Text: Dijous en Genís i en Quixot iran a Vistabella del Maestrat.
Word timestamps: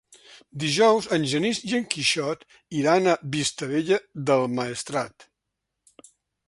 Dijous 0.61 1.07
en 1.17 1.27
Genís 1.33 1.59
i 1.67 1.75
en 1.79 1.85
Quixot 1.91 2.47
iran 2.81 3.13
a 3.13 3.17
Vistabella 3.37 4.01
del 4.31 4.49
Maestrat. 4.61 5.31